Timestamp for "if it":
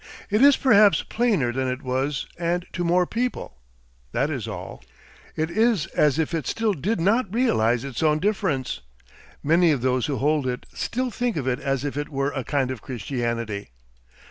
6.17-6.47, 11.85-12.09